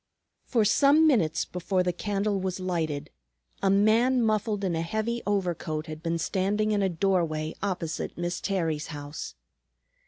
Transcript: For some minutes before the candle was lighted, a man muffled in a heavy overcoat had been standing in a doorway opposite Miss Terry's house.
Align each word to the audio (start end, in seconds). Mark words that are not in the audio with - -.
For 0.47 0.65
some 0.65 1.05
minutes 1.05 1.45
before 1.45 1.83
the 1.83 1.93
candle 1.93 2.39
was 2.39 2.59
lighted, 2.59 3.11
a 3.61 3.69
man 3.69 4.23
muffled 4.23 4.63
in 4.63 4.75
a 4.75 4.81
heavy 4.81 5.21
overcoat 5.27 5.85
had 5.85 6.01
been 6.01 6.17
standing 6.17 6.71
in 6.71 6.81
a 6.81 6.89
doorway 6.89 7.53
opposite 7.61 8.17
Miss 8.17 8.41
Terry's 8.41 8.87
house. 8.87 9.35